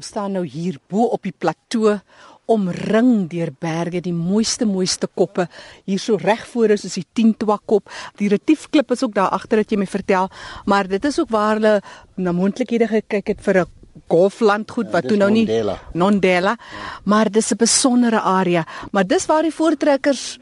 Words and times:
Ons 0.00 0.08
staan 0.14 0.32
nou 0.32 0.46
hier 0.48 0.78
bo 0.88 1.10
op 1.12 1.26
die 1.28 1.34
plateau 1.36 1.98
omring 2.48 3.26
deur 3.28 3.50
berge, 3.60 4.00
die 4.00 4.14
mooiste 4.16 4.64
mooiste 4.64 5.10
koppe. 5.12 5.44
Hier 5.84 6.00
so 6.00 6.16
reg 6.16 6.46
voor 6.48 6.72
is 6.72 6.86
is 6.88 6.96
die 6.96 7.04
Tintwa 7.04 7.58
kop. 7.68 7.92
Die 8.16 8.30
Retiefklip 8.32 8.94
is 8.96 9.04
ook 9.04 9.12
daar 9.18 9.28
agter 9.36 9.60
dat 9.60 9.74
jy 9.74 9.76
my 9.82 9.88
vertel, 9.90 10.30
maar 10.64 10.88
dit 10.88 11.04
is 11.04 11.20
ook 11.20 11.28
waar 11.36 11.60
hulle 11.60 11.74
na 12.16 12.32
moontlikhede 12.32 12.88
gekyk 12.88 13.34
het 13.34 13.44
vir 13.44 13.60
'n 13.60 13.66
golflandgoed 14.08 14.86
ja, 14.86 14.92
wat 14.92 15.08
toe 15.08 15.18
nou 15.18 15.30
nie 15.30 15.44
Nondela. 15.44 15.78
Nondela, 15.92 16.56
maar 17.04 17.30
dis 17.30 17.52
'n 17.52 17.56
besondere 17.56 18.20
area, 18.20 18.64
maar 18.92 19.06
dis 19.06 19.26
waar 19.26 19.42
die 19.42 19.54
voortrekkers 19.54 20.38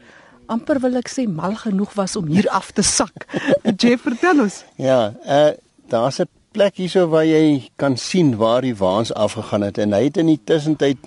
amper 0.47 0.79
wil 0.79 0.95
ek 0.95 1.09
sê 1.09 1.27
mal 1.27 1.55
genoeg 1.55 1.93
was 1.93 2.15
om 2.15 2.25
hier 2.25 2.49
af 2.49 2.71
te 2.71 2.81
sak. 2.81 3.27
Jeff 3.81 4.03
vertel 4.03 4.39
ons. 4.39 4.63
Ja, 4.77 5.13
uh 5.25 5.51
daar's 5.89 6.19
'n 6.19 6.38
plek 6.51 6.79
hierso 6.81 7.05
waar 7.11 7.25
jy 7.27 7.69
kan 7.77 7.97
sien 7.97 8.33
waar 8.39 8.65
die 8.65 8.75
waans 8.77 9.11
afgegaan 9.13 9.67
het 9.67 9.77
en 9.77 9.93
hy 9.93 10.07
het 10.07 10.17
in 10.17 10.31
die 10.31 10.39
tussentyd, 10.49 10.97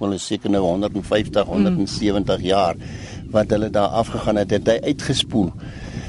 hulle 0.00 0.18
seker 0.18 0.50
nou 0.50 0.64
150, 0.64 1.46
170 1.46 2.42
jaar 2.46 2.78
wat 3.30 3.50
hulle 3.54 3.70
daar 3.70 3.94
afgegaan 4.00 4.40
het, 4.40 4.54
het 4.56 4.68
hy 4.72 4.78
uitgespoel. 4.90 5.52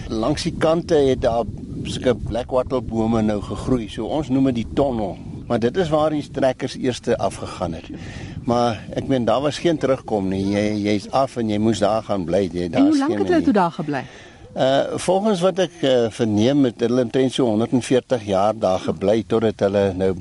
Langs 0.09 0.47
die 0.47 0.55
kante 0.57 0.97
het 1.09 1.21
daar 1.21 1.45
sulke 1.85 2.15
blackwattlebome 2.15 3.21
nou 3.27 3.39
gegroei. 3.43 3.89
So 3.91 4.09
ons 4.09 4.31
noem 4.33 4.49
dit 4.51 4.63
die 4.63 4.69
tonnel. 4.77 5.17
Maar 5.49 5.61
dit 5.61 5.77
is 5.81 5.89
waar 5.89 6.13
die 6.13 6.23
trekkers 6.31 6.75
eerste 6.77 7.17
afgegaan 7.17 7.73
het. 7.73 7.87
Maar 8.45 8.79
ek 8.97 9.07
meen 9.09 9.25
daar 9.25 9.41
was 9.41 9.59
geen 9.61 9.77
terugkom 9.77 10.29
nie. 10.29 10.43
Jy 10.53 10.65
jy's 10.85 11.07
af 11.15 11.37
en 11.41 11.49
jy 11.49 11.57
moes 11.61 11.81
daar 11.81 12.05
gaan 12.05 12.25
bly. 12.25 12.45
Jy 12.53 12.69
En 12.69 12.75
daar 12.77 12.89
hoe 12.89 12.97
lank 12.97 13.17
het 13.17 13.27
hulle 13.27 13.45
toe 13.47 13.55
daar 13.57 13.71
gebly? 13.71 14.03
Uh 14.57 14.97
volgens 14.97 15.41
wat 15.45 15.59
ek 15.61 15.75
uh, 15.85 16.07
verneem 16.09 16.63
het 16.65 16.79
hulle 16.81 17.03
omtrent 17.05 17.35
so 17.35 17.45
140 17.45 18.23
jaar 18.25 18.55
daar 18.57 18.79
gebly 18.81 19.21
totdat 19.29 19.61
hulle 19.61 19.83
nou 19.93 20.15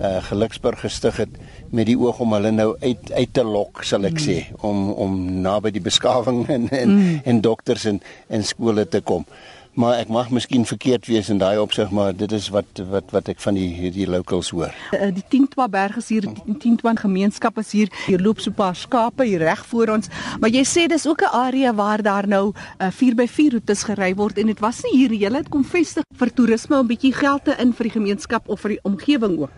uh 0.00 0.16
Geluksburg 0.30 0.80
gestig 0.80 1.20
het 1.20 1.34
met 1.70 1.84
die 1.90 1.98
oog 2.00 2.22
om 2.24 2.32
hulle 2.32 2.54
nou 2.56 2.70
uit 2.80 3.12
uit 3.12 3.32
te 3.36 3.44
lok 3.44 3.84
sal 3.84 4.08
ek 4.08 4.16
mm. 4.16 4.24
sê 4.24 4.38
om 4.64 4.88
om 4.92 5.18
naby 5.44 5.74
die 5.76 5.84
beskawing 5.84 6.46
en 6.56 6.70
en, 6.70 6.94
mm. 6.94 7.20
en 7.24 7.42
dokters 7.44 7.84
en 7.84 8.00
en 8.32 8.44
skole 8.44 8.88
te 8.88 9.02
kom. 9.04 9.28
Maar 9.76 9.98
ek 10.00 10.08
mag 10.08 10.30
miskien 10.32 10.62
verkeerd 10.64 11.04
wees 11.04 11.28
in 11.28 11.36
daai 11.36 11.58
opsig 11.60 11.90
maar 11.92 12.14
dit 12.16 12.32
is 12.32 12.46
wat 12.48 12.80
wat 12.88 13.10
wat 13.12 13.26
ek 13.28 13.42
van 13.44 13.58
die 13.58 13.66
hierdie 13.76 14.06
locals 14.08 14.48
hoor. 14.56 14.72
Uh, 14.96 15.10
die 15.12 15.24
Tintwa 15.28 15.66
berg 15.68 15.98
is 16.00 16.08
hier, 16.08 16.24
die 16.46 16.56
Tintwa 16.62 16.94
gemeenskap 16.96 17.60
is 17.60 17.74
hier. 17.76 17.92
Hier 18.06 18.22
loop 18.24 18.40
so 18.40 18.50
'n 18.50 18.56
paar 18.56 18.76
skape 18.76 19.26
hier 19.28 19.44
reg 19.44 19.66
voor 19.66 19.92
ons. 19.98 20.08
Maar 20.40 20.50
jy 20.50 20.64
sê 20.64 20.86
dis 20.88 21.06
ook 21.06 21.20
'n 21.20 21.36
area 21.44 21.74
waar 21.74 22.02
daar 22.02 22.28
nou 22.28 22.54
uh, 22.80 22.88
4x4 22.88 23.52
roetes 23.52 23.82
gery 23.84 24.14
word 24.14 24.38
en 24.38 24.46
dit 24.46 24.60
was 24.60 24.80
nie 24.82 24.96
hier 24.96 25.12
jy 25.12 25.34
het 25.36 25.48
kom 25.48 25.64
vestig 25.64 26.04
vir 26.16 26.32
toerisme 26.32 26.78
om 26.78 26.84
'n 26.84 26.88
bietjie 26.96 27.12
geld 27.12 27.44
te 27.44 27.54
in 27.60 27.72
vir 27.72 27.84
die 27.84 27.96
gemeenskap 28.00 28.48
of 28.48 28.60
vir 28.60 28.70
die 28.70 28.82
omgewing 28.82 29.38
ook. 29.38 29.52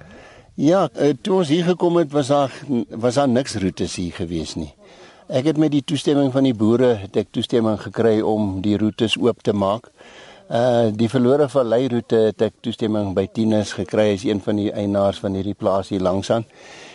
Ja, 0.54 0.88
uh, 0.98 1.14
toe 1.22 1.34
ons 1.34 1.48
hier 1.48 1.64
gekom 1.64 1.96
het 1.96 2.10
was 2.12 2.26
daar 2.26 2.50
was 2.90 3.14
daar 3.14 3.28
niks 3.28 3.54
roetes 3.54 3.94
hier 3.96 4.12
gewees 4.12 4.54
nie. 4.54 4.74
Ek 5.28 5.44
het 5.44 5.58
met 5.60 5.68
die 5.74 5.82
toestemming 5.84 6.30
van 6.32 6.46
die 6.46 6.54
boere 6.56 6.94
het 7.02 7.16
ek 7.20 7.34
toestemming 7.36 7.76
gekry 7.82 8.14
om 8.24 8.62
die 8.64 8.78
roetes 8.80 9.12
oop 9.20 9.42
te 9.44 9.52
maak. 9.52 9.90
Uh 10.48 10.88
die 10.96 11.08
verlore 11.12 11.50
vallei 11.52 11.82
roete 11.92 12.22
het 12.30 12.44
ek 12.46 12.54
toestemming 12.64 13.10
by 13.12 13.26
Tinus 13.36 13.74
gekry 13.76 14.14
as 14.14 14.24
een 14.24 14.40
van 14.40 14.56
die 14.56 14.70
eienaars 14.72 15.20
van 15.20 15.36
hierdie 15.36 15.52
plaas 15.52 15.92
hier 15.92 16.00
langs 16.00 16.30
aan. 16.32 16.46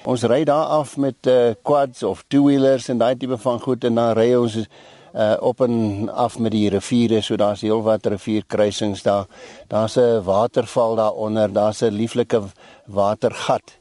Ons 0.10 0.26
ry 0.26 0.40
daar 0.50 0.74
af 0.80 0.96
met 0.98 1.30
uh 1.30 1.54
quads 1.62 2.02
of 2.10 2.24
two-wheelers 2.26 2.90
en 2.90 3.04
daai 3.04 3.14
tipe 3.22 3.38
van 3.38 3.62
goed 3.62 3.86
en 3.86 4.02
dan 4.02 4.18
ry 4.18 4.32
ons 4.34 4.58
uh 4.58 5.38
op 5.38 5.62
en 5.62 6.10
af 6.10 6.40
met 6.42 6.58
die 6.58 6.72
riviere 6.74 7.22
so 7.22 7.38
daar's 7.38 7.62
heelwat 7.62 8.10
rivierkruisings 8.16 9.06
daar. 9.06 9.30
Daar's 9.70 10.00
'n 10.02 10.24
waterval 10.26 10.96
daaronder, 10.96 11.54
daar's 11.54 11.86
'n 11.86 11.94
lieflike 11.94 12.42
watergat 12.90 13.78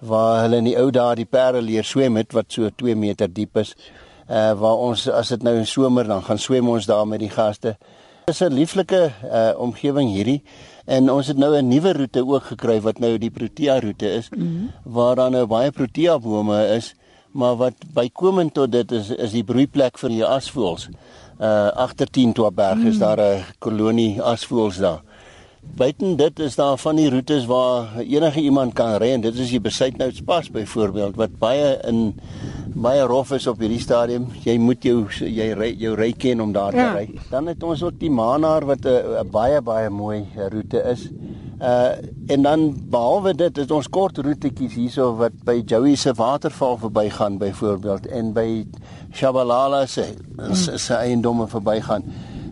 waar 0.00 0.42
hulle 0.42 0.56
in 0.56 0.68
die 0.70 0.76
ou 0.80 0.90
dae 0.90 1.14
die 1.14 1.28
perde 1.28 1.62
leer 1.62 1.84
swem 1.84 2.16
het 2.16 2.32
wat 2.32 2.52
so 2.52 2.70
2 2.82 2.96
meter 2.96 3.28
diep 3.28 3.56
is. 3.56 3.74
Uh 4.28 4.52
waar 4.58 4.78
ons 4.78 5.08
as 5.08 5.28
dit 5.28 5.42
nou 5.42 5.56
in 5.58 5.66
somer 5.66 6.06
dan 6.06 6.22
gaan 6.22 6.38
swem 6.38 6.68
ons 6.68 6.86
daar 6.86 7.06
met 7.06 7.20
die 7.20 7.32
gaste. 7.32 7.76
Dit 8.26 8.34
is 8.34 8.40
'n 8.40 8.54
lieflike 8.54 9.12
uh 9.24 9.52
omgewing 9.56 10.08
hierdie 10.08 10.42
en 10.86 11.10
ons 11.10 11.26
het 11.26 11.36
nou 11.36 11.56
'n 11.56 11.68
nuwe 11.68 11.92
roete 11.92 12.26
ook 12.26 12.42
gekry 12.42 12.80
wat 12.80 12.98
nou 12.98 13.18
die 13.18 13.30
Protea 13.30 13.80
roete 13.80 14.08
is 14.12 14.28
mm 14.30 14.38
-hmm. 14.38 14.70
waar 14.84 15.16
daar 15.16 15.30
nou 15.30 15.46
baie 15.46 15.70
Protea 15.70 16.18
bome 16.18 16.66
is 16.76 16.94
maar 17.32 17.56
wat 17.56 17.74
bykomend 17.94 18.54
tot 18.54 18.72
dit 18.72 18.92
is 18.92 19.10
is 19.10 19.30
die 19.30 19.44
broeiplek 19.44 19.98
vir 19.98 20.10
die 20.10 20.24
asvoëls. 20.24 20.88
Uh 21.40 21.68
agter 21.86 22.10
10 22.10 22.32
Twaberg 22.32 22.82
mm. 22.82 22.86
is 22.86 22.98
daar 22.98 23.20
'n 23.20 23.44
kolonie 23.58 24.22
asvoëls 24.22 24.76
daar. 24.76 25.02
Buiten 25.60 26.16
dit 26.16 26.38
is 26.38 26.54
daar 26.56 26.76
van 26.80 26.96
die 26.96 27.10
roetes 27.10 27.44
waar 27.46 27.98
enige 28.00 28.40
iemand 28.40 28.72
kan 28.72 28.94
ry 29.00 29.10
en 29.12 29.20
dit 29.20 29.34
is 29.38 29.50
die 29.52 29.60
Besuitnoutspas 29.60 30.48
byvoorbeeld 30.50 31.16
wat 31.20 31.34
baie 31.38 31.74
in 31.88 32.14
baie 32.80 33.02
rof 33.08 33.30
is 33.36 33.46
op 33.50 33.60
hierdie 33.60 33.80
stadium. 33.80 34.26
Jy 34.44 34.56
moet 34.58 34.82
jou 34.84 35.04
jy 35.20 35.50
ry 35.58 35.70
jou 35.78 35.94
ry 35.98 36.10
ken 36.16 36.40
om 36.40 36.52
daar 36.52 36.74
Ja. 36.76 36.92
te 36.92 36.96
ry. 36.98 37.20
Dan 37.30 37.46
het 37.46 37.62
ons 37.62 37.82
ook 37.82 37.98
die 38.00 38.10
Manaar 38.10 38.64
wat 38.66 38.84
'n 38.86 39.28
baie 39.30 39.60
baie 39.60 39.90
mooi 39.90 40.24
roete 40.48 40.82
is. 40.90 41.08
Uh 41.60 41.92
en 42.26 42.42
dan 42.42 42.74
behalwe 42.90 43.34
dit 43.34 43.56
het 43.56 43.70
ons 43.70 43.88
kort 43.88 44.18
roetetjies 44.18 44.74
hierso 44.74 45.16
wat 45.16 45.32
by 45.44 45.62
Joey 45.66 45.94
se 45.96 46.12
waterval 46.14 46.78
verbygaan 46.78 47.38
byvoorbeeld 47.38 48.06
en 48.06 48.32
by 48.32 48.64
Shabalala 49.12 49.86
se 49.86 50.04
se- 50.52 50.78
se 50.78 50.94
eiendomme 50.94 51.48
verbygaan. 51.48 52.02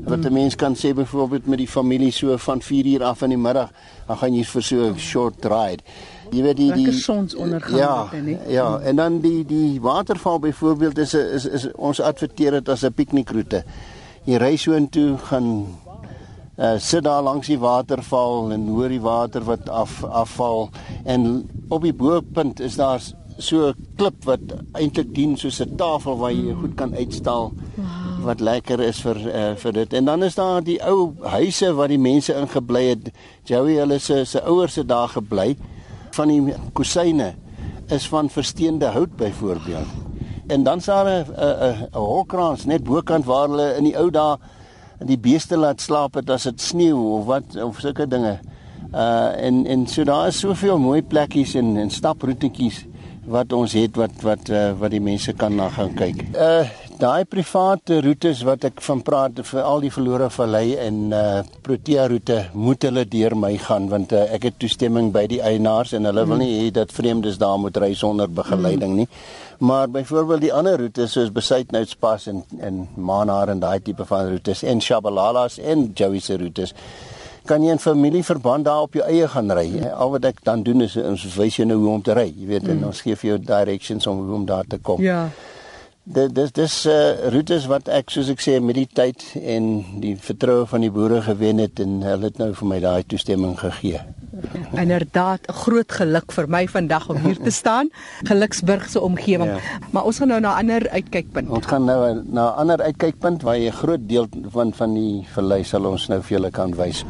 Wat 0.04 0.24
'n 0.24 0.32
mens 0.32 0.54
kan 0.56 0.74
sê 0.76 0.94
byvoorbeeld 0.94 1.46
met 1.46 1.58
die 1.58 1.68
familie 1.68 2.10
so 2.12 2.36
van 2.36 2.62
4 2.62 2.86
uur 2.86 3.04
af 3.04 3.22
in 3.22 3.28
die 3.28 3.38
middag, 3.38 3.70
dan 4.06 4.16
gaan 4.16 4.34
jy 4.34 4.44
vir 4.44 4.62
so 4.62 4.76
'n 4.76 4.98
short 4.98 5.44
ride. 5.44 5.82
Jy 6.30 6.42
weet 6.42 6.56
die 6.56 6.72
die 6.72 6.92
sonsondergang 6.92 7.78
Ja, 7.78 8.08
dit, 8.10 8.38
hè? 8.38 8.52
ja, 8.52 8.78
en 8.78 8.96
dan 8.96 9.20
die 9.20 9.44
die 9.44 9.80
waterval 9.80 10.38
byvoorbeeld 10.38 10.98
is 10.98 11.14
'n 11.14 11.34
is, 11.34 11.46
is 11.46 11.72
ons 11.72 12.00
adverteer 12.00 12.50
dit 12.50 12.68
as 12.68 12.84
'n 12.84 12.92
piknikroete. 12.92 13.64
Jy 14.24 14.36
ry 14.36 14.56
so 14.56 14.72
intoe 14.72 15.16
gaan 15.18 15.66
uh, 16.58 16.74
sit 16.76 17.04
daar 17.04 17.22
langs 17.22 17.46
die 17.46 17.58
waterval 17.58 18.52
en 18.52 18.66
hoor 18.68 18.88
die 18.88 19.00
water 19.00 19.44
wat 19.44 19.68
af 19.68 20.04
afval 20.04 20.68
en 21.04 21.48
op 21.68 21.82
die 21.82 21.94
bo-punt 21.94 22.60
is 22.60 22.76
daar 22.76 23.00
so 23.38 23.68
'n 23.68 23.74
klip 23.96 24.24
wat 24.24 24.40
eintlik 24.72 25.14
dien 25.14 25.36
soos 25.36 25.60
'n 25.60 25.76
tafel 25.76 26.16
waar 26.18 26.32
jy 26.32 26.54
goed 26.54 26.74
kan 26.74 26.94
uitstal 26.94 27.52
wow. 27.76 27.86
Wat 28.24 28.40
lekker 28.40 28.80
is 28.80 29.00
vir 29.04 29.18
uh, 29.26 29.50
vir 29.56 29.72
dit. 29.72 29.92
En 29.92 30.04
dan 30.04 30.22
is 30.26 30.34
daar 30.34 30.62
die 30.64 30.78
ou 30.84 31.14
huise 31.22 31.72
waar 31.74 31.88
die 31.88 32.00
mense 32.00 32.34
ingebly 32.34 32.84
het. 32.90 33.10
Joey 33.48 33.78
hulle 33.80 33.98
se 33.98 34.24
se 34.24 34.42
ouers 34.42 34.76
het 34.80 34.88
daar 34.88 35.08
gebly 35.08 35.56
van 36.16 36.28
die 36.28 36.54
kusyne 36.74 37.34
is 37.94 38.08
van 38.08 38.30
versteende 38.30 38.92
hout 38.94 39.16
byvoorbeeld. 39.16 40.06
En 40.48 40.62
dan 40.62 40.80
sal 40.80 41.06
'n 41.06 41.26
'n 41.36 41.88
'n 41.92 41.96
holkrans 41.96 42.64
net 42.64 42.84
bokant 42.84 43.24
waar 43.24 43.48
hulle 43.48 43.76
in 43.76 43.84
die 43.84 43.96
ou 43.96 44.10
dae 44.10 44.36
die 45.04 45.18
beeste 45.18 45.56
laat 45.56 45.80
slaap 45.80 46.14
het 46.14 46.30
as 46.30 46.42
dit 46.42 46.60
sneeu 46.60 46.98
of 47.18 47.24
wat 47.24 47.56
of 47.62 47.80
sulke 47.80 48.06
dinge. 48.06 48.38
Uh 48.94 49.44
en 49.46 49.66
en 49.66 49.86
so 49.86 50.04
daar 50.04 50.26
is 50.26 50.38
soveel 50.38 50.78
mooi 50.78 51.02
plekkies 51.02 51.54
en 51.54 51.76
en 51.76 51.90
staproetjies 51.90 52.86
wat 53.28 53.52
ons 53.52 53.72
het 53.72 53.96
wat 53.96 54.22
wat 54.22 54.48
uh, 54.48 54.72
wat 54.78 54.90
die 54.90 55.00
mense 55.00 55.32
kan 55.32 55.54
na 55.54 55.68
gaan 55.68 55.94
kyk. 55.94 56.24
Uh 56.34 56.64
daai 56.98 57.24
private 57.30 58.00
roetes 58.02 58.40
wat 58.46 58.64
ek 58.66 58.80
van 58.82 59.00
praat 59.06 59.38
vir 59.46 59.60
al 59.62 59.82
die 59.84 59.90
verlore 59.94 60.28
vallei 60.34 60.76
en 60.82 60.96
uh 61.14 61.42
Protea 61.68 62.06
roete 62.10 62.38
moet 62.54 62.82
hulle 62.86 63.04
deur 63.06 63.34
my 63.36 63.52
gaan 63.60 63.88
want 63.92 64.12
uh, 64.16 64.24
ek 64.34 64.46
het 64.48 64.56
toestemming 64.62 65.10
by 65.14 65.26
die 65.30 65.40
eienaars 65.44 65.92
en 65.94 66.08
hulle 66.08 66.24
mm. 66.24 66.32
wil 66.32 66.40
nie 66.42 66.54
hê 66.54 66.70
dat 66.74 66.94
vreemdes 66.96 67.36
daar 67.38 67.58
moet 67.60 67.76
ry 67.76 67.92
sonder 67.94 68.30
begeleiding 68.30 68.94
nie. 68.96 69.06
Maar 69.58 69.90
byvoorbeeld 69.90 70.46
die 70.46 70.52
ander 70.54 70.78
roetes 70.80 71.12
soos 71.12 71.30
Besuitnoutspas 71.34 72.26
en 72.32 72.42
en 72.60 72.86
Manaar 72.96 73.52
en 73.52 73.60
daai 73.60 73.78
tipe 73.84 74.06
van 74.08 74.30
roetes 74.32 74.62
en 74.62 74.80
Shabalalas 74.80 75.58
en 75.58 75.90
Joey 75.94 76.24
se 76.24 76.38
roetes 76.40 76.74
kan 77.48 77.62
jy 77.64 77.76
in 77.76 77.80
familieverband 77.80 78.64
daar 78.64 78.88
op 78.88 78.96
jou 78.98 79.04
eie 79.08 79.28
gaan 79.28 79.52
ry. 79.56 79.68
Al 79.88 80.10
wat 80.16 80.26
ek 80.28 80.42
dan 80.44 80.62
doen 80.66 80.84
is 80.84 80.96
ons 81.00 81.22
wys 81.36 81.56
jou 81.56 81.68
nou 81.68 81.78
hoe 81.80 81.94
om 81.94 82.02
te 82.04 82.16
ry. 82.16 82.26
Jy 82.28 82.48
weet 82.50 82.68
en 82.74 82.82
ons 82.90 83.00
gee 83.04 83.16
vir 83.16 83.30
jou 83.30 83.38
directions 83.52 84.06
om 84.10 84.24
hoe 84.24 84.34
om 84.40 84.44
daar 84.48 84.68
te 84.68 84.80
kom. 84.82 85.00
Ja. 85.02 85.28
Dit 86.08 86.32
dis 86.32 86.52
dis 86.56 86.74
uh, 86.88 87.28
roetes 87.34 87.66
wat 87.68 87.88
ek 87.92 88.08
soos 88.08 88.30
ek 88.32 88.40
sê 88.40 88.54
met 88.64 88.78
die 88.78 88.86
tyd 88.88 89.20
en 89.36 89.66
die 90.00 90.14
vertroue 90.16 90.64
van 90.70 90.80
die 90.80 90.92
boere 90.92 91.18
gewen 91.26 91.60
het 91.60 91.82
en 91.84 91.98
hulle 92.00 92.30
het 92.30 92.40
nou 92.40 92.54
vir 92.56 92.70
my 92.70 92.78
daai 92.80 93.02
toestemming 93.04 93.58
gegee. 93.60 94.00
Inderdaad, 94.72 95.44
'n 95.48 95.58
groot 95.64 95.92
geluk 95.92 96.32
vir 96.32 96.48
my 96.48 96.64
vandag 96.68 97.08
om 97.12 97.16
hier 97.26 97.36
te 97.36 97.50
staan. 97.50 97.90
Geluksburg 98.24 98.88
se 98.88 99.00
omgewing. 99.00 99.50
Ja. 99.50 99.60
Maar 99.90 100.04
ons 100.04 100.18
gaan 100.18 100.28
nou 100.28 100.40
na 100.40 100.54
'n 100.56 100.58
ander 100.58 100.88
uitkykpunt. 100.88 101.48
Ons 101.48 101.66
gaan 101.66 101.84
nou 101.84 102.22
na 102.24 102.44
'n 102.48 102.56
ander 102.56 102.80
uitkykpunt 102.80 103.42
waar 103.42 103.58
jy 103.58 103.68
'n 103.68 103.80
groot 103.82 104.08
deel 104.08 104.26
van 104.48 104.72
van 104.72 104.94
die 104.94 105.26
vallei 105.34 105.64
sal 105.64 105.84
ons 105.84 106.08
nou 106.08 106.22
vir 106.22 106.38
julle 106.38 106.50
kan 106.50 106.74
wys. 106.74 107.04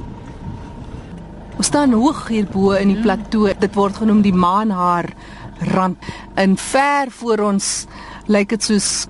Ons 1.57 1.67
staan 1.67 1.93
hoog 1.93 2.29
hierbo 2.29 2.71
in 2.73 2.89
die 2.89 3.01
plateau. 3.03 3.55
Dit 3.59 3.75
word 3.75 3.97
genoem 3.97 4.23
die 4.23 4.35
maanhaar 4.35 5.15
rand. 5.61 5.97
In 6.37 6.57
ver 6.57 7.11
voor 7.11 7.39
ons 7.39 7.87
lyk 8.27 8.49
dit 8.49 8.63
soos 8.63 9.09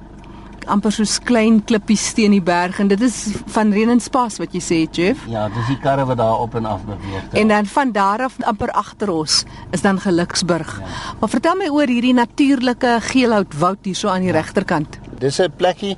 amper 0.69 0.93
soos 0.93 1.17
klein 1.25 1.63
klippies 1.65 2.05
teen 2.17 2.35
die 2.37 2.43
berg 2.45 2.79
en 2.83 2.91
dit 2.91 3.01
is 3.05 3.17
van 3.55 3.73
Renenspas 3.73 4.39
wat 4.41 4.55
jy 4.57 4.61
sê 4.63 4.79
Jeff. 4.85 5.25
Ja, 5.31 5.47
dis 5.53 5.71
die 5.71 5.79
karre 5.83 6.05
wat 6.09 6.21
daar 6.21 6.43
op 6.45 6.57
en 6.59 6.69
af 6.69 6.85
beweeg. 6.87 7.29
En 7.41 7.53
dan 7.53 7.67
van 7.67 7.93
daar 7.93 8.27
af 8.29 8.37
amper 8.45 8.73
agter 8.77 9.13
ons 9.13 9.43
is 9.73 9.85
dan 9.85 10.01
Geluksburg. 10.01 10.79
Ja. 10.81 10.97
Maar 11.21 11.33
vertel 11.37 11.61
my 11.63 11.71
oor 11.73 11.89
hierdie 11.89 12.15
natuurlike 12.17 12.99
geelhoutwoud 13.11 13.89
hier 13.89 13.97
so 13.97 14.13
aan 14.13 14.27
die 14.27 14.33
ja. 14.33 14.41
regterkant. 14.41 14.99
Dis 15.19 15.41
'n 15.41 15.53
plekkie 15.57 15.97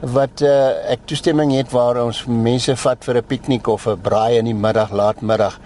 wat 0.00 0.42
uh, 0.42 0.92
ek 0.92 1.06
toestemming 1.08 1.54
het 1.56 1.70
waar 1.72 2.02
ons 2.04 2.24
mense 2.26 2.76
vat 2.76 3.04
vir 3.04 3.16
'n 3.18 3.26
piknik 3.26 3.66
of 3.66 3.86
'n 3.86 4.00
braai 4.00 4.38
in 4.38 4.44
die 4.44 4.54
middag, 4.54 4.92
laatmiddag 4.92 5.58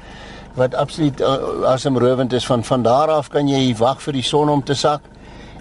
wat 0.58 0.74
absoluut 0.74 1.20
uh, 1.20 1.36
asemrowend 1.70 2.32
is 2.32 2.46
van 2.46 2.64
van 2.64 2.82
daar 2.82 3.14
af 3.14 3.30
kan 3.32 3.48
jy 3.48 3.62
wag 3.78 4.02
vir 4.02 4.18
die 4.18 4.26
son 4.26 4.50
om 4.52 4.62
te 4.64 4.74
sak 4.74 5.06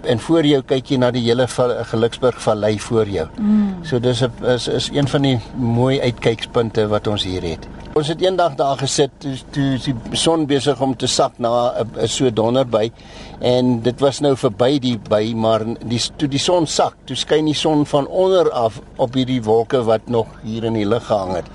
en 0.08 0.20
voor 0.20 0.46
jou 0.46 0.62
kyk 0.68 0.92
jy 0.92 1.00
na 1.02 1.10
die 1.12 1.24
hele 1.26 1.48
Geluksburg 1.92 2.38
vallei 2.42 2.78
voor 2.80 3.10
jou. 3.10 3.26
Mm. 3.38 3.84
So 3.88 4.00
dis 4.00 4.22
is 4.56 4.68
is 4.68 4.90
een 4.94 5.08
van 5.08 5.26
die 5.26 5.38
mooi 5.56 6.00
uitkykspunte 6.02 6.88
wat 6.88 7.08
ons 7.08 7.26
hier 7.28 7.44
het. 7.44 7.68
Ons 7.98 8.12
het 8.12 8.22
eendag 8.22 8.56
daar 8.60 8.78
gesit 8.78 9.12
toe 9.24 9.34
toe 9.52 9.68
die 9.82 9.96
son 10.18 10.46
besig 10.50 10.82
om 10.82 10.96
te 10.96 11.08
sak 11.08 11.40
na 11.40 11.74
'n 11.82 12.08
so 12.08 12.30
donder 12.30 12.66
by 12.66 12.92
en 13.40 13.82
dit 13.82 14.00
was 14.00 14.20
nou 14.20 14.36
verby 14.36 14.80
die 14.80 15.00
by 15.10 15.34
maar 15.36 15.66
die 15.66 16.02
toe 16.18 16.28
die 16.28 16.40
son 16.40 16.68
sak, 16.68 16.94
toe 17.06 17.16
skyn 17.16 17.46
die 17.46 17.56
son 17.56 17.86
van 17.86 18.08
onder 18.08 18.52
af 18.52 18.82
op 18.96 19.14
hierdie 19.14 19.44
wolke 19.44 19.84
wat 19.84 20.08
nog 20.08 20.28
hier 20.44 20.64
in 20.64 20.74
die 20.74 20.86
lug 20.86 21.06
gehang 21.06 21.36
het. 21.36 21.46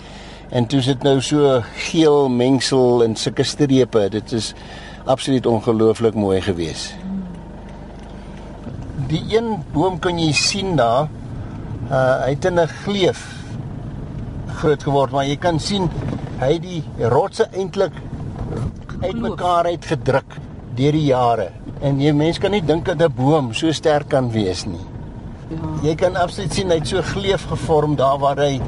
En 0.53 0.67
toe 0.67 0.83
sit 0.85 1.03
nou 1.03 1.21
so 1.21 1.63
geel 1.89 2.29
mengsel 2.29 3.05
en 3.05 3.17
sulke 3.17 3.45
strepe. 3.45 4.09
Dit 4.09 4.33
is 4.33 4.53
absoluut 5.05 5.47
ongelooflik 5.47 6.15
mooi 6.15 6.41
geweest. 6.41 6.95
Mm 6.97 7.13
die 9.13 9.23
een 9.37 9.57
boom 9.73 9.99
kan 10.03 10.19
jy 10.21 10.33
sien 10.37 10.77
daar. 10.79 11.11
Uh 11.91 12.23
hy 12.25 12.31
het 12.35 12.45
in 12.49 12.61
'n 12.61 12.69
gleuf 12.85 13.23
groot 14.61 14.83
geword, 14.83 15.11
maar 15.11 15.27
jy 15.27 15.37
kan 15.37 15.59
sien 15.61 15.91
hy 16.41 16.59
die 16.59 16.83
rotse 16.99 17.49
eintlik 17.53 17.93
uitmekaar 19.03 19.67
uit 19.67 19.85
gedruk 19.85 20.39
deur 20.75 20.93
die 20.93 21.09
jare. 21.11 21.51
En 21.81 22.01
jy 22.01 22.13
mens 22.13 22.39
kan 22.39 22.51
nie 22.51 22.65
dink 22.65 22.85
dat 22.85 23.03
'n 23.03 23.13
boom 23.17 23.53
so 23.55 23.73
sterk 23.73 24.09
kan 24.09 24.31
wees 24.31 24.65
nie. 24.65 24.87
Ja. 25.51 25.89
Jy 25.89 25.95
kan 25.95 26.17
absoluut 26.17 26.53
sien 26.53 26.71
hy 26.71 26.79
het 26.79 26.89
so 26.89 27.03
gleuf 27.03 27.45
gevorm 27.49 27.97
daar 27.97 28.19
waar 28.19 28.39
hy 28.39 28.61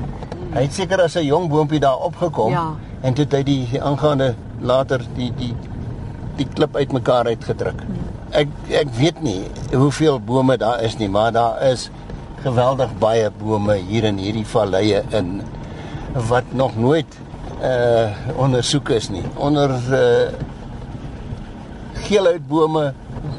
hy 0.54 0.62
het 0.62 0.72
seker 0.72 1.02
as 1.02 1.16
'n 1.16 1.26
jong 1.26 1.48
boontjie 1.48 1.80
daar 1.80 1.98
opgekom 1.98 2.50
ja. 2.50 2.74
en 3.02 3.14
toe 3.14 3.24
het 3.24 3.32
hy 3.32 3.42
die 3.42 3.82
aangaande 3.82 4.34
later 4.60 5.00
die 5.14 5.32
die 5.36 5.54
die 6.36 6.46
klip 6.54 6.76
uitmekaar 6.76 7.26
uitgedruk. 7.26 7.80
Hmm 7.80 8.04
ek 8.34 8.50
ek 8.82 8.88
weet 8.98 9.20
nie 9.22 9.46
hoeveel 9.72 10.18
bome 10.18 10.56
daar 10.58 10.82
is 10.82 10.96
nie, 10.98 11.08
maar 11.08 11.30
daar 11.34 11.60
is 11.70 11.88
geweldig 12.42 12.90
baie 12.98 13.30
bome 13.38 13.76
hier 13.88 14.08
in 14.10 14.18
hierdie 14.18 14.46
valleie 14.46 15.04
in 15.14 15.38
wat 16.30 16.50
nog 16.52 16.74
nooit 16.76 17.20
uh 17.64 18.10
ondersoek 18.36 18.90
is 18.96 19.08
nie. 19.14 19.22
Onder 19.38 19.70
uh 19.70 20.32
geelhoutbome, 22.04 22.90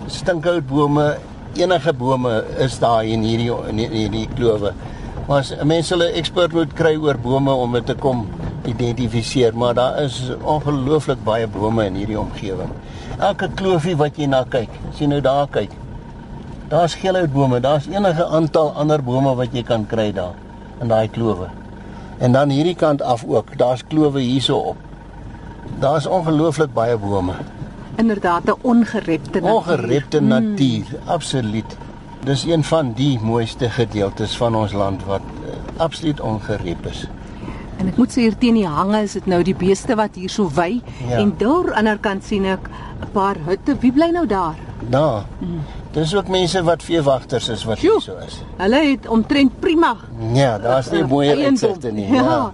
stinkhoutbome, 0.09 1.17
enige 1.53 1.93
bome 1.93 2.39
is 2.63 2.79
daar 2.79 3.03
in 3.05 3.21
hierdie 3.27 3.51
in 3.69 3.83
hierdie 3.83 4.27
klowe. 4.35 4.71
Maar 5.27 5.39
as 5.39 5.53
mense 5.63 5.93
hulle 5.93 6.11
ekspert 6.19 6.53
moet 6.53 6.73
kry 6.73 6.95
oor 6.95 7.17
bome 7.17 7.51
om 7.51 7.71
dit 7.73 7.85
te 7.85 7.95
kom 7.95 8.27
identifiseer, 8.65 9.55
maar 9.57 9.73
daar 9.73 10.03
is 10.03 10.31
ongelooflik 10.41 11.23
baie 11.23 11.47
bome 11.47 11.85
in 11.85 11.95
hierdie 11.95 12.19
omgewing 12.19 12.71
elke 13.19 13.47
kloofie 13.55 13.95
wat 13.99 14.17
jy 14.19 14.27
na 14.29 14.43
kyk, 14.49 14.71
as 14.89 14.99
jy 14.99 15.07
nou 15.09 15.21
daar 15.23 15.47
kyk, 15.51 15.71
daar's 16.71 16.95
geelhoutbome, 16.99 17.61
daar's 17.63 17.87
enige 17.91 18.25
aantal 18.25 18.73
ander 18.75 19.03
bome 19.03 19.35
wat 19.39 19.53
jy 19.55 19.63
kan 19.63 19.85
kry 19.87 20.11
daar 20.15 20.35
in 20.81 20.91
daai 20.91 21.07
klowe. 21.07 21.47
En 22.19 22.35
dan 22.35 22.51
hierdie 22.51 22.75
kant 22.75 23.01
af 23.01 23.23
ook, 23.27 23.55
daar's 23.59 23.83
klowe 23.87 24.19
hierso 24.19 24.73
op. 24.73 24.77
Daar's 25.79 26.07
ongelooflik 26.07 26.73
baie 26.73 26.97
bome. 26.97 27.35
Inderdaad 27.95 28.43
'n 28.47 28.59
ongerepte 28.61 29.39
natuur. 29.39 29.55
Ongerepte 29.55 30.19
natuur, 30.21 30.85
hmm. 30.85 31.07
absoluut. 31.07 31.77
Dis 32.25 32.43
een 32.43 32.63
van 32.63 32.93
die 32.97 33.19
mooiste 33.21 33.69
gedeeltes 33.69 34.37
van 34.37 34.55
ons 34.55 34.71
land 34.73 35.03
wat 35.05 35.21
uh, 35.45 35.53
absoluut 35.77 36.21
ongerep 36.21 36.87
is. 36.89 37.03
En 37.77 37.91
ek 37.91 37.97
moet 38.01 38.13
sê 38.13 38.23
hier 38.25 38.37
teen 38.41 38.55
die 38.57 38.65
hange 38.65 39.03
is 39.05 39.13
dit 39.13 39.25
nou 39.29 39.43
die 39.45 39.53
beeste 39.53 39.93
wat 39.99 40.15
hier 40.17 40.31
so 40.33 40.49
wy 40.55 40.79
ja. 41.03 41.19
en 41.19 41.35
daar 41.37 41.67
aan 41.67 41.67
die 41.67 41.77
ander 41.83 41.99
kant 42.01 42.25
sien 42.25 42.47
ek 42.49 42.69
'n 42.69 43.11
paar 43.13 43.37
hutte. 43.45 43.75
Wie 43.81 43.91
bly 43.93 44.09
nou 44.15 44.25
daar? 44.25 44.55
Daar. 44.89 45.25
Mm. 45.39 45.59
Dis 45.93 46.15
ook 46.15 46.27
mense 46.27 46.63
wat 46.63 46.83
veewagters 46.83 47.49
is 47.49 47.63
wat 47.63 47.79
hier 47.79 48.01
so 48.01 48.17
is. 48.25 48.41
Hulle 48.57 48.81
het 48.89 49.07
omtrent 49.07 49.59
prima. 49.59 49.95
Ja, 50.33 50.57
daar's 50.57 50.89
nie 50.91 51.03
mooi 51.03 51.29
uitsigte 51.45 51.91
nie. 51.91 52.07
Ja. 52.07 52.23
ja. 52.23 52.53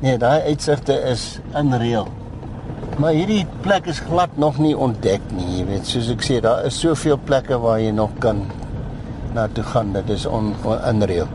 Nee, 0.00 0.18
daai 0.18 0.42
uitsigte 0.42 0.92
is 1.08 1.40
unreal. 1.56 2.08
Maar 2.98 3.12
hierdie 3.12 3.46
plek 3.60 3.86
is 3.86 3.98
glad 3.98 4.36
nog 4.36 4.58
nie 4.58 4.76
ontdek 4.76 5.20
nie, 5.32 5.58
jy 5.58 5.64
weet, 5.66 5.86
soos 5.86 6.10
ek 6.12 6.22
sê, 6.22 6.40
daar 6.40 6.64
is 6.68 6.76
soveel 6.78 7.18
plekke 7.24 7.58
waar 7.58 7.80
jy 7.80 7.90
nog 7.90 8.12
kan 8.22 8.44
na 9.34 9.48
toe 9.48 9.64
gaan. 9.64 9.92
Dit 9.92 10.10
is 10.14 10.26
on, 10.26 10.54
on 10.64 10.78
unreal. 10.88 11.28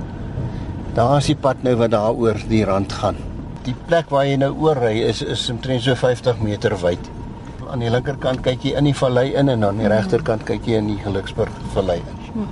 Daar 0.98 1.18
is 1.18 1.30
die 1.30 1.38
pad 1.38 1.64
nou 1.64 1.76
wat 1.80 1.92
daar 1.94 2.16
oor 2.16 2.40
die 2.50 2.64
rand 2.66 2.94
gaan. 3.02 3.20
Die 3.68 3.76
plek 3.88 4.10
waar 4.10 4.26
jy 4.26 4.40
nou 4.42 4.54
oor 4.58 4.80
ry 4.80 4.96
is 5.06 5.22
is 5.22 5.50
omtrent 5.52 5.86
so 5.86 5.96
50 5.96 6.42
meter 6.44 6.76
wyd. 6.82 7.12
Aan 7.70 7.84
die 7.84 7.92
linkerkant 7.94 8.42
kyk 8.46 8.66
jy 8.66 8.74
in 8.80 8.90
die 8.90 8.96
vallei 8.98 9.30
in 9.38 9.52
en 9.54 9.68
aan 9.68 9.78
die 9.84 9.92
regterkant 9.92 10.48
kyk 10.48 10.66
jy 10.66 10.80
in 10.82 10.90
die 10.96 10.98
Geluksburg 11.04 11.54
vallei 11.76 12.00
in. 12.02 12.50